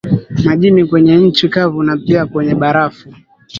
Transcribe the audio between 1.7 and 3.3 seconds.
na pia kwenye barafu